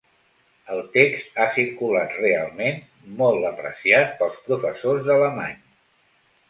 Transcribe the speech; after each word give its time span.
El 0.75 0.79
text 0.95 1.37
ha 1.43 1.45
circulat 1.57 2.17
realment, 2.23 2.81
molt 3.21 3.49
apreciat 3.53 4.19
pels 4.23 4.43
professors 4.51 5.09
d'alemany. 5.11 5.59